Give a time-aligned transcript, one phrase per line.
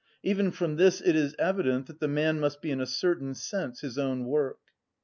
[0.23, 3.81] Even from this it is evident that the man must be in a certain sense
[3.81, 4.57] his own work.